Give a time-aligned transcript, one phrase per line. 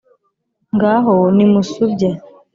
[0.75, 2.09] Ngaho nimusubye